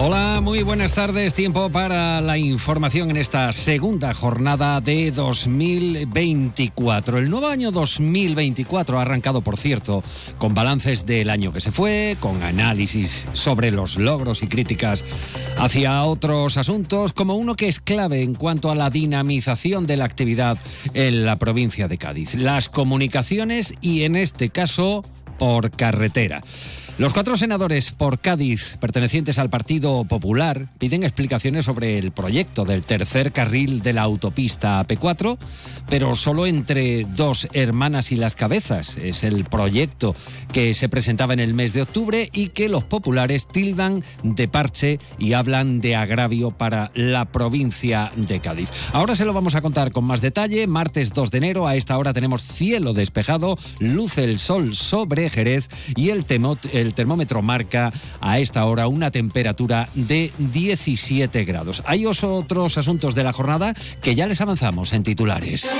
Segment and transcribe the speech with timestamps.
[0.00, 1.34] Hola, muy buenas tardes.
[1.34, 7.18] Tiempo para la información en esta segunda jornada de 2024.
[7.18, 10.04] El nuevo año 2024 ha arrancado, por cierto,
[10.38, 15.04] con balances del año que se fue, con análisis sobre los logros y críticas
[15.56, 20.04] hacia otros asuntos, como uno que es clave en cuanto a la dinamización de la
[20.04, 20.58] actividad
[20.94, 22.36] en la provincia de Cádiz.
[22.36, 25.02] Las comunicaciones y, en este caso,
[25.40, 26.40] por carretera.
[26.98, 32.82] Los cuatro senadores por Cádiz, pertenecientes al Partido Popular, piden explicaciones sobre el proyecto del
[32.82, 35.38] tercer carril de la autopista AP4,
[35.88, 38.96] pero solo entre dos hermanas y las cabezas.
[38.96, 40.16] Es el proyecto
[40.52, 44.98] que se presentaba en el mes de octubre y que los populares tildan de parche
[45.20, 48.70] y hablan de agravio para la provincia de Cádiz.
[48.92, 50.66] Ahora se lo vamos a contar con más detalle.
[50.66, 55.68] Martes 2 de enero, a esta hora tenemos cielo despejado, luce el sol sobre Jerez
[55.94, 61.82] y el, temot, el el termómetro marca a esta hora una temperatura de 17 grados.
[61.86, 65.70] Hay otros asuntos de la jornada que ya les avanzamos en titulares.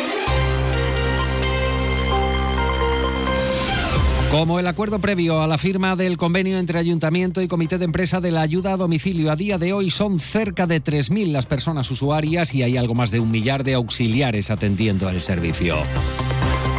[4.30, 8.20] Como el acuerdo previo a la firma del convenio entre Ayuntamiento y Comité de Empresa
[8.20, 11.90] de la Ayuda a Domicilio, a día de hoy son cerca de 3.000 las personas
[11.90, 15.76] usuarias y hay algo más de un millar de auxiliares atendiendo el servicio.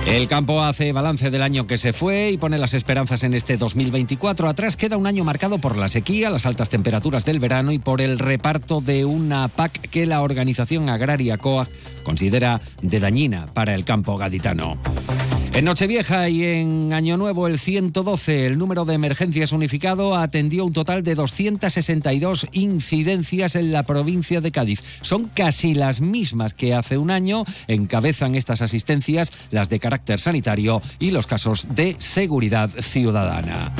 [0.09, 3.57] El campo hace balance del año que se fue y pone las esperanzas en este
[3.57, 4.49] 2024.
[4.49, 8.02] Atrás queda un año marcado por la sequía, las altas temperaturas del verano y por
[8.02, 11.67] el reparto de una PAC que la organización agraria COAG
[12.03, 14.73] considera de dañina para el campo gaditano.
[15.59, 20.71] En Nochevieja y en Año Nuevo, el 112, el número de emergencias unificado atendió un
[20.71, 24.81] total de 262 incidencias en la provincia de Cádiz.
[25.02, 27.43] Son casi las mismas que hace un año.
[27.67, 33.73] Encabezan estas asistencias las de carácter sanitario y los casos de seguridad ciudadana.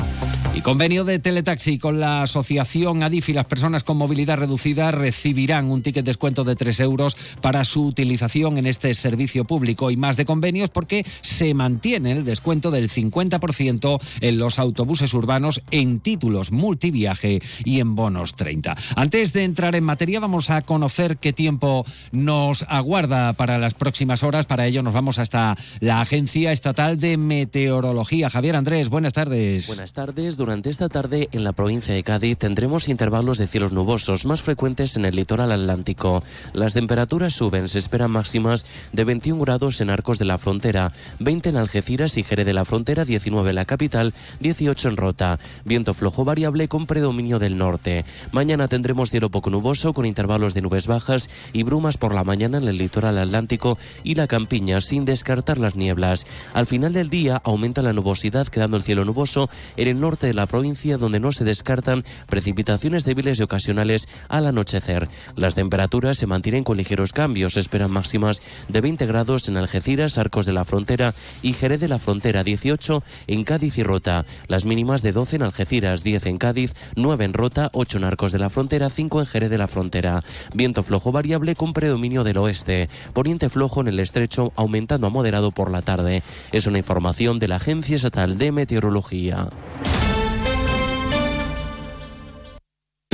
[0.52, 5.70] Y convenio de teletaxi con la asociación ADIF y las personas con movilidad reducida recibirán
[5.70, 10.16] un ticket descuento de 3 euros para su utilización en este servicio público y más
[10.16, 16.50] de convenios porque se mantiene el descuento del 50% en los autobuses urbanos en títulos
[16.50, 18.76] multiviaje y en bonos 30.
[18.96, 24.24] Antes de entrar en materia vamos a conocer qué tiempo nos aguarda para las próximas
[24.24, 24.46] horas.
[24.46, 28.30] Para ello nos vamos hasta la Agencia Estatal de Meteorología.
[28.30, 29.68] Javier Andrés, buenas tardes.
[29.68, 34.24] Buenas tardes durante esta tarde en la provincia de Cádiz tendremos intervalos de cielos nubosos
[34.24, 36.24] más frecuentes en el litoral atlántico.
[36.54, 38.64] Las temperaturas suben, se esperan máximas
[38.94, 42.64] de 21 grados en Arcos de la Frontera, 20 en Algeciras y Jerez de la
[42.64, 45.38] Frontera, 19 en la capital, 18 en Rota.
[45.66, 48.06] Viento flojo variable con predominio del norte.
[48.32, 52.56] Mañana tendremos cielo poco nuboso con intervalos de nubes bajas y brumas por la mañana
[52.56, 56.26] en el litoral atlántico y la campiña sin descartar las nieblas.
[56.54, 60.34] Al final del día aumenta la nubosidad quedando el cielo nuboso en el norte de
[60.34, 65.08] la provincia donde no se descartan precipitaciones débiles y ocasionales al anochecer.
[65.34, 67.56] Las temperaturas se mantienen con ligeros cambios.
[67.56, 71.98] Esperan máximas de 20 grados en Algeciras, Arcos de la Frontera y Jerez de la
[71.98, 74.24] Frontera, 18 en Cádiz y Rota.
[74.46, 78.30] Las mínimas de 12 en Algeciras, 10 en Cádiz, 9 en Rota, 8 en Arcos
[78.30, 80.22] de la Frontera, 5 en Jerez de la Frontera.
[80.54, 82.88] Viento flojo variable con predominio del oeste.
[83.14, 86.22] Poniente flojo en el estrecho, aumentando a moderado por la tarde.
[86.52, 89.48] Es una información de la Agencia Estatal de Meteorología.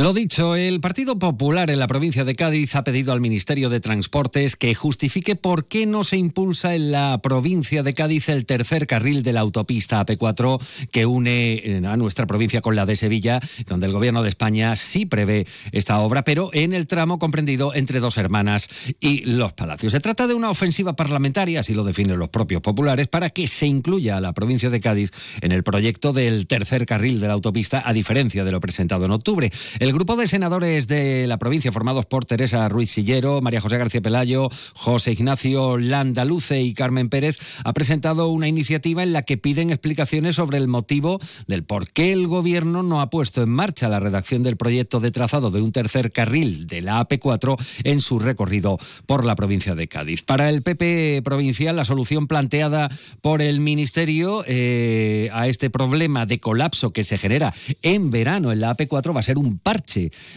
[0.06, 3.80] Lo dicho, el Partido Popular en la provincia de Cádiz ha pedido al Ministerio de
[3.80, 8.86] Transportes que justifique por qué no se impulsa en la provincia de Cádiz el tercer
[8.86, 10.60] carril de la autopista AP4
[10.92, 14.76] que une eh, a nuestra provincia con la de Sevilla, donde el Gobierno de España
[14.76, 18.68] sí prevé esta obra, pero en el tramo comprendido entre dos hermanas
[19.00, 19.90] y los palacios.
[19.90, 23.66] Se trata de una ofensiva parlamentaria, así lo definen los propios populares, para que se
[23.66, 27.82] incluya a la provincia de Cádiz en el proyecto del tercer carril de la autopista,
[27.84, 29.50] a diferencia de lo presentado en octubre.
[29.96, 34.50] Grupo de senadores de la provincia, formados por Teresa Ruiz Sillero, María José García Pelayo,
[34.74, 40.36] José Ignacio Landaluce y Carmen Pérez, ha presentado una iniciativa en la que piden explicaciones
[40.36, 44.42] sobre el motivo del por qué el gobierno no ha puesto en marcha la redacción
[44.42, 48.76] del proyecto de trazado de un tercer carril de la AP4 en su recorrido
[49.06, 50.22] por la provincia de Cádiz.
[50.24, 52.90] Para el PP provincial, la solución planteada
[53.22, 58.60] por el Ministerio eh, a este problema de colapso que se genera en verano en
[58.60, 59.85] la AP4 va a ser un par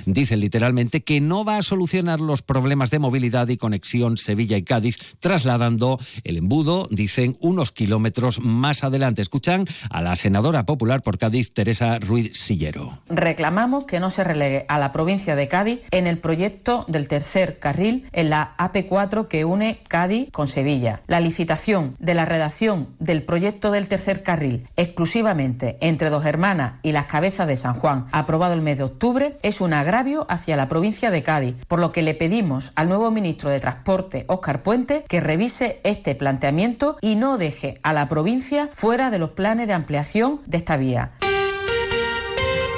[0.06, 4.64] Dicen literalmente que no va a solucionar los problemas de movilidad y conexión Sevilla y
[4.64, 9.22] Cádiz, trasladando el embudo, dicen, unos kilómetros más adelante.
[9.22, 13.00] Escuchan a la senadora popular por Cádiz, Teresa Ruiz Sillero.
[13.10, 17.60] Reclamamos que no se relegue a la provincia de Cádiz en el proyecto del tercer
[17.60, 21.02] carril en la AP4 que une Cádiz con Sevilla.
[21.08, 26.92] La licitación de la redacción del proyecto del tercer carril exclusivamente entre dos hermanas y
[26.92, 30.68] las cabezas de San Juan, aprobado el mes de octubre, es un agravio hacia la
[30.68, 35.04] provincia de Cádiz, por lo que le pedimos al nuevo ministro de Transporte, Óscar Puente,
[35.08, 39.74] que revise este planteamiento y no deje a la provincia fuera de los planes de
[39.74, 41.12] ampliación de esta vía.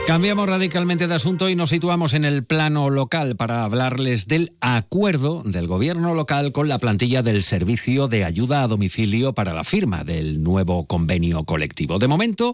[0.07, 5.43] Cambiamos radicalmente de asunto y nos situamos en el plano local para hablarles del acuerdo
[5.45, 10.03] del gobierno local con la plantilla del servicio de ayuda a domicilio para la firma
[10.03, 11.99] del nuevo convenio colectivo.
[11.99, 12.53] De momento,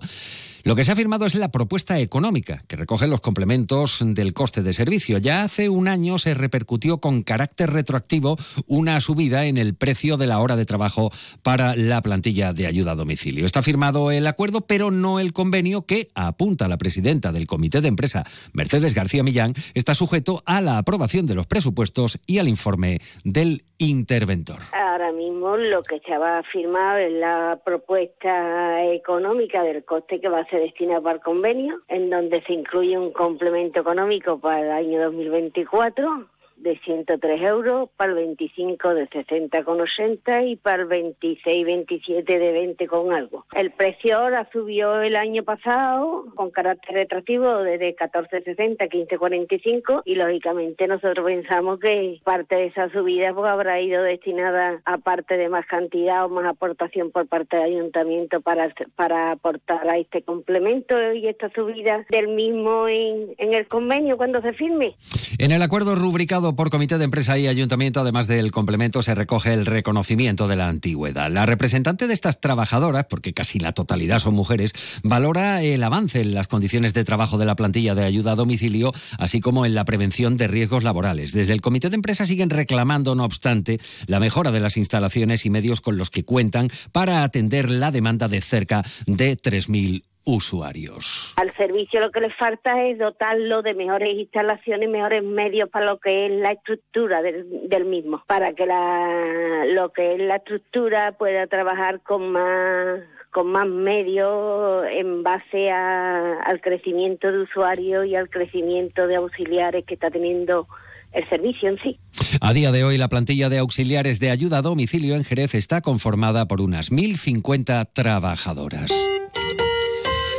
[0.67, 4.63] lo que se ha firmado es la propuesta económica, que recoge los complementos del coste
[4.63, 5.17] de servicio.
[5.17, 8.35] Ya hace un año se repercutió con carácter retroactivo
[8.65, 11.09] una subida en el precio de la hora de trabajo
[11.41, 13.45] para la plantilla de ayuda a domicilio.
[13.45, 17.87] Está firmado el acuerdo, pero no el convenio que, apunta la presidenta del Comité de
[17.87, 22.99] Empresa, Mercedes García Millán, está sujeto a la aprobación de los presupuestos y al informe
[23.23, 24.59] del interventor.
[24.97, 30.39] Ahora mismo lo que se ha firmado es la propuesta económica del coste que va
[30.39, 34.71] a ser destina para el convenio, en donde se incluye un complemento económico para el
[34.71, 36.25] año 2024
[36.57, 42.87] de 103 euros, para el 25 de 60,80 y para el 26, 27 de 20
[42.87, 43.45] con algo.
[43.53, 50.15] El precio ahora subió el año pasado con carácter retractivo desde 14,60 a 15,45 y
[50.15, 55.49] lógicamente nosotros pensamos que parte de esa subida pues, habrá ido destinada a parte de
[55.49, 60.95] más cantidad o más aportación por parte del ayuntamiento para, para aportar a este complemento
[61.13, 64.95] y esta subida del mismo en, en el convenio cuando se firme.
[65.39, 69.53] En el acuerdo rubricado por Comité de Empresa y Ayuntamiento, además del complemento, se recoge
[69.53, 71.29] el reconocimiento de la antigüedad.
[71.29, 74.73] La representante de estas trabajadoras, porque casi la totalidad son mujeres,
[75.03, 78.93] valora el avance en las condiciones de trabajo de la plantilla de ayuda a domicilio,
[79.17, 81.31] así como en la prevención de riesgos laborales.
[81.31, 85.49] Desde el Comité de Empresa siguen reclamando, no obstante, la mejora de las instalaciones y
[85.49, 91.33] medios con los que cuentan para atender la demanda de cerca de 3.000 usuarios.
[91.37, 95.99] Al servicio lo que le falta es dotarlo de mejores instalaciones, mejores medios para lo
[95.99, 101.47] que es la estructura del, mismo, para que la, lo que es la estructura pueda
[101.47, 102.99] trabajar con más
[103.31, 109.93] con más medios en base al crecimiento de usuarios y al crecimiento de auxiliares que
[109.93, 110.67] está teniendo
[111.11, 111.99] el servicio en sí.
[112.41, 115.81] A día de hoy, la plantilla de auxiliares de ayuda a domicilio en Jerez está
[115.81, 118.91] conformada por unas 1.050 trabajadoras.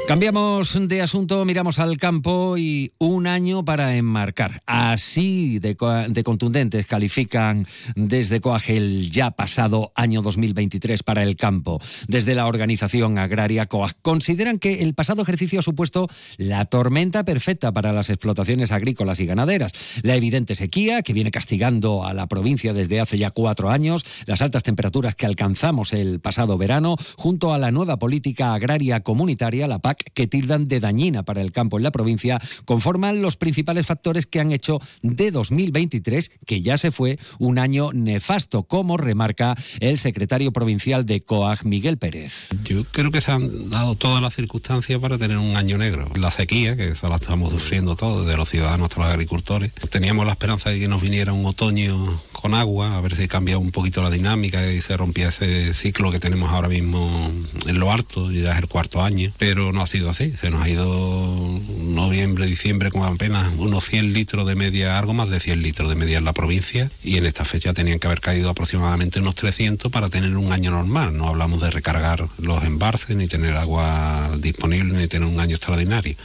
[0.08, 4.62] Cambiamos de asunto, miramos al campo y un año para enmarcar.
[4.64, 11.78] Así de, contundentes califican desde COAG el ya pasado año 2023 para el campo.
[12.06, 16.08] Desde la organización agraria COAG consideran que el pasado ejercicio ha supuesto
[16.38, 19.72] la tormenta perfecta para las explotaciones agrícolas y ganaderas.
[20.00, 24.40] La evidente sequía que viene castigando a la provincia desde hace ya cuatro años, las
[24.40, 29.80] altas temperaturas que alcanzamos el pasado verano, junto a la nueva política agraria comunitaria, la
[29.80, 34.26] PAC, que tildan de dañina para el campo en la provincia, conforman los principales factores
[34.26, 39.98] que han hecho de 2023, que ya se fue, un año nefasto, como remarca el
[39.98, 42.48] secretario provincial de COAG, Miguel Pérez.
[42.64, 46.10] Yo creo que se han dado todas las circunstancias para tener un año negro.
[46.16, 49.72] La sequía, que esa la estamos sufriendo todos, desde los ciudadanos hasta los agricultores.
[49.90, 53.58] Teníamos la esperanza de que nos viniera un otoño con agua, a ver si cambia
[53.58, 57.30] un poquito la dinámica y se rompía ese ciclo que tenemos ahora mismo
[57.66, 61.60] en lo alto, ya es el cuarto año, pero no ha se nos ha ido
[61.80, 65.96] noviembre, diciembre con apenas unos 100 litros de media, algo más de 100 litros de
[65.96, 69.90] media en la provincia y en esta fecha tenían que haber caído aproximadamente unos 300
[69.90, 74.98] para tener un año normal, no hablamos de recargar los embarces, ni tener agua disponible,
[74.98, 76.16] ni tener un año extraordinario.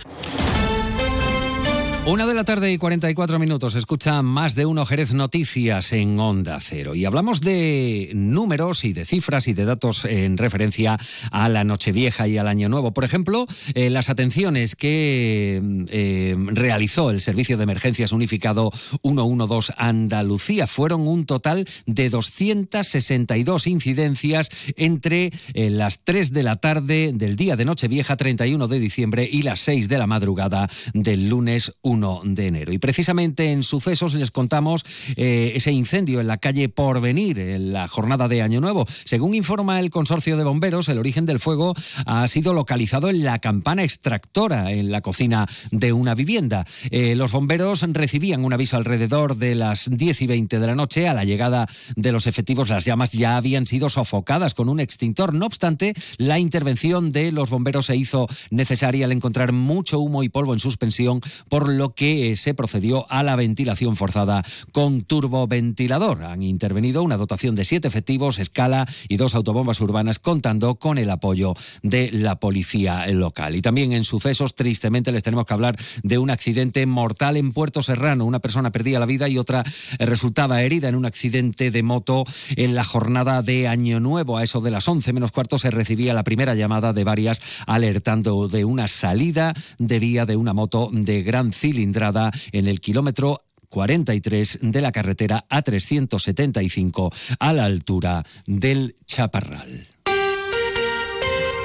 [2.05, 3.75] Una de la tarde y 44 minutos.
[3.75, 6.95] Escucha más de uno Jerez Noticias en Onda Cero.
[6.95, 10.99] Y hablamos de números y de cifras y de datos en referencia
[11.31, 12.93] a la Nochevieja y al Año Nuevo.
[12.93, 20.67] Por ejemplo, eh, las atenciones que eh, realizó el Servicio de Emergencias Unificado 112 Andalucía
[20.67, 27.55] fueron un total de 262 incidencias entre eh, las 3 de la tarde del día
[27.55, 32.21] de Nochevieja 31 de diciembre y las 6 de la madrugada del lunes 1 1
[32.25, 32.73] de enero.
[32.73, 34.83] Y precisamente en sucesos les contamos
[35.15, 38.85] eh, ese incendio en la calle Porvenir en la jornada de Año Nuevo.
[39.05, 43.39] Según informa el consorcio de bomberos, el origen del fuego ha sido localizado en la
[43.39, 46.65] campana extractora en la cocina de una vivienda.
[46.89, 51.07] Eh, los bomberos recibían un aviso alrededor de las 10 y 20 de la noche.
[51.07, 55.33] A la llegada de los efectivos, las llamas ya habían sido sofocadas con un extintor.
[55.33, 60.29] No obstante, la intervención de los bomberos se hizo necesaria al encontrar mucho humo y
[60.29, 66.23] polvo en suspensión, por lo que eh, se procedió a la ventilación forzada con turboventilador.
[66.23, 71.09] Han intervenido una dotación de siete efectivos, escala y dos autobombas urbanas, contando con el
[71.09, 73.55] apoyo de la policía local.
[73.55, 77.83] Y también en sucesos, tristemente, les tenemos que hablar de un accidente mortal en Puerto
[77.83, 78.25] Serrano.
[78.25, 79.63] Una persona perdía la vida y otra
[79.99, 82.23] eh, resultaba herida en un accidente de moto
[82.55, 84.37] en la jornada de Año Nuevo.
[84.37, 88.47] A eso de las 11 menos cuarto se recibía la primera llamada de varias alertando
[88.47, 94.59] de una salida de vía de una moto de gran cilindrada en el kilómetro 43
[94.61, 99.92] de la carretera A375 a la altura del Chaparral.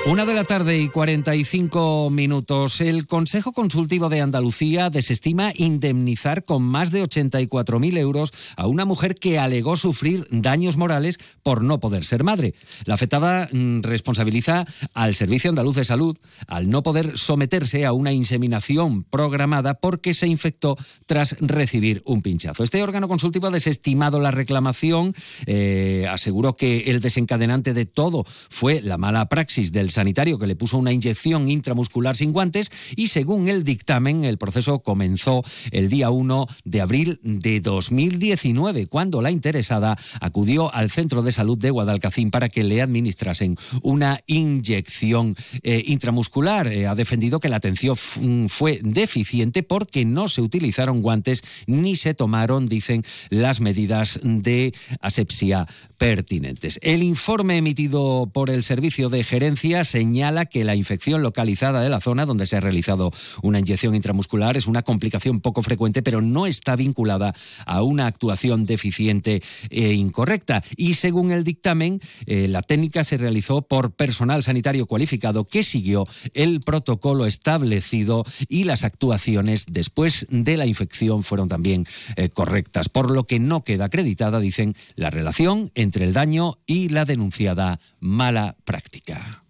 [0.08, 2.80] Una de la tarde y 45 minutos.
[2.80, 9.16] El Consejo Consultivo de Andalucía desestima indemnizar con más de 84.000 euros a una mujer
[9.16, 12.54] que alegó sufrir daños morales por no poder ser madre.
[12.86, 18.10] La afectada mm, responsabiliza al Servicio Andaluz de Salud al no poder someterse a una
[18.10, 22.64] inseminación programada porque se infectó tras recibir un pinchazo.
[22.64, 25.12] Este órgano consultivo ha desestimado la reclamación,
[25.44, 30.54] eh, aseguró que el desencadenante de todo fue la mala praxis del sanitario que le
[30.54, 36.10] puso una inyección intramuscular sin guantes y según el dictamen el proceso comenzó el día
[36.10, 42.30] 1 de abril de 2019 cuando la interesada acudió al centro de salud de Guadalcacín
[42.30, 46.68] para que le administrasen una inyección eh, intramuscular.
[46.68, 52.14] Eh, ha defendido que la atención fue deficiente porque no se utilizaron guantes ni se
[52.14, 56.78] tomaron, dicen, las medidas de asepsia pertinentes.
[56.82, 62.00] El informe emitido por el Servicio de Gerencia señala que la infección localizada de la
[62.00, 63.11] zona donde se ha realizado
[63.42, 67.35] una inyección intramuscular es una complicación poco frecuente, pero no está vinculada
[67.66, 70.62] a una actuación deficiente e incorrecta.
[70.76, 76.06] Y según el dictamen, eh, la técnica se realizó por personal sanitario cualificado que siguió
[76.32, 83.11] el protocolo establecido y las actuaciones después de la infección fueron también eh, correctas, por
[83.11, 87.80] lo que no queda acreditada, dicen, la relación entre entre el daño y la denunciada
[87.99, 89.47] mala práctica.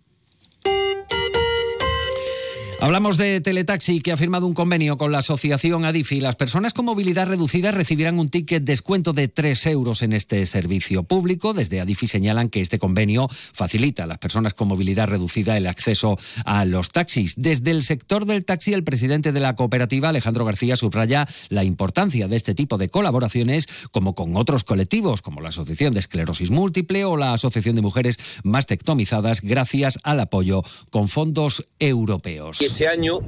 [2.81, 6.21] Hablamos de Teletaxi, que ha firmado un convenio con la asociación Adifi.
[6.21, 11.03] Las personas con movilidad reducida recibirán un ticket descuento de 3 euros en este servicio
[11.03, 11.55] público.
[11.55, 16.21] Desde Adifi señalan que este convenio facilita a las personas con movilidad reducida el acceso
[16.45, 17.35] a los taxis.
[17.37, 22.29] Desde el sector del taxi, el presidente de la cooperativa, Alejandro García, subraya la importancia
[22.29, 27.05] de este tipo de colaboraciones, como con otros colectivos, como la Asociación de Esclerosis Múltiple
[27.07, 33.21] o la Asociación de Mujeres Mastectomizadas, gracias al apoyo con fondos europeos este año,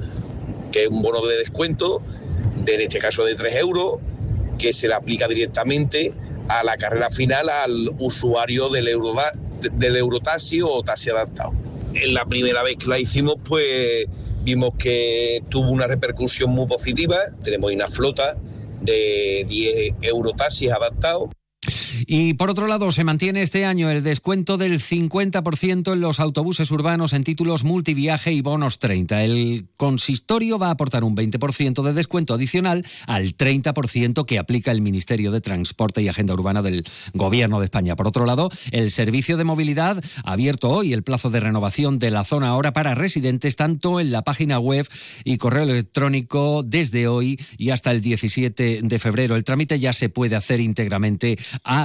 [0.71, 2.01] que es un bono de descuento,
[2.63, 3.99] de, en este caso de 3 euros,
[4.57, 6.13] que se le aplica directamente
[6.47, 9.13] a la carrera final al usuario del, Euro,
[9.73, 11.53] del Eurotaxi o taxi adaptado.
[11.93, 14.05] En la primera vez que la hicimos, pues
[14.43, 17.17] vimos que tuvo una repercusión muy positiva.
[17.43, 18.37] Tenemos una flota
[18.81, 21.29] de 10 Eurotaxis adaptados.
[22.07, 26.71] Y por otro lado, se mantiene este año el descuento del 50% en los autobuses
[26.71, 29.23] urbanos en títulos multiviaje y bonos 30.
[29.23, 34.81] El consistorio va a aportar un 20% de descuento adicional al 30% que aplica el
[34.81, 36.83] Ministerio de Transporte y Agenda Urbana del
[37.13, 37.95] Gobierno de España.
[37.95, 42.11] Por otro lado, el servicio de movilidad ha abierto hoy el plazo de renovación de
[42.11, 44.87] la zona ahora para residentes tanto en la página web
[45.23, 49.35] y correo electrónico desde hoy y hasta el 17 de febrero.
[49.35, 51.37] El trámite ya se puede hacer íntegramente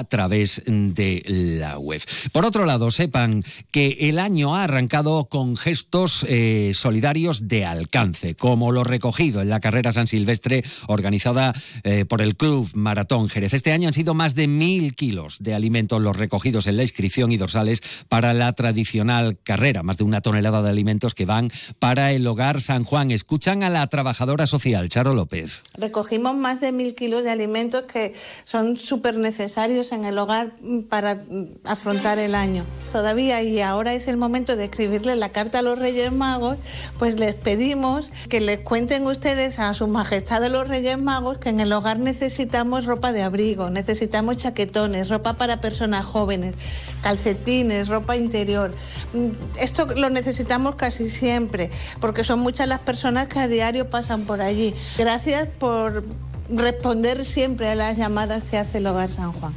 [0.09, 2.03] través de la web.
[2.33, 8.35] Por otro lado, sepan que el año ha arrancado con gestos eh, solidarios de alcance,
[8.35, 13.55] como lo recogido en la carrera San Silvestre organizada eh, por el Club Maratón Jerez.
[13.55, 17.33] Este año han sido más de mil kilos de alimentos los recogidos en la inscripción
[17.33, 22.13] y dorsales para la tradicional carrera, más de una tonelada de alimentos que van para
[22.13, 23.11] el hogar San Juan.
[23.11, 25.63] Escuchan a la trabajadora social, Charo López.
[25.75, 28.15] Recogimos más de mil kilos de alimentos que
[28.45, 32.65] son súper necesarios en el hogar mm, para mm, afrontar el año.
[32.93, 36.57] Todavía y ahora es el momento de escribirle la carta a los Reyes Magos,
[36.99, 41.51] pues les pedimos que les cuenten ustedes a su majestad de los Reyes Magos que
[41.51, 46.55] en el hogar necesitamos ropa de abrigo, necesitamos chaquetones, ropa para personas jóvenes,
[47.03, 48.73] calcetines, ropa interior.
[49.13, 49.31] Mm,
[49.61, 54.41] Esto lo necesitamos casi siempre, porque son muchas las personas que a diario pasan por
[54.41, 54.75] allí.
[54.97, 56.05] Gracias por
[56.49, 59.55] responder siempre a las llamadas que hace el Hogar San Juan.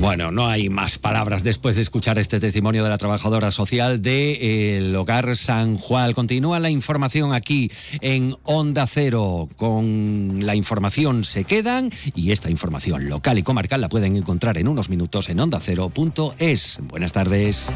[0.00, 4.94] Bueno, no hay más palabras después de escuchar este testimonio de la trabajadora social del
[4.94, 6.12] Hogar San Juan.
[6.12, 9.48] Continúa la información aquí en Onda Cero.
[9.56, 14.68] Con la información se quedan y esta información local y comarcal la pueden encontrar en
[14.68, 16.78] unos minutos en ondacero.es.
[16.82, 17.72] Buenas tardes.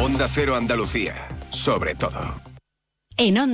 [0.00, 1.14] Onda Cero Andalucía,
[1.50, 2.42] sobre todo.
[3.20, 3.46] En Onda